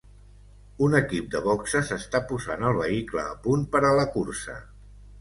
[0.85, 4.61] Un equip de boxes està posant el vehicle a punt per a la cursa.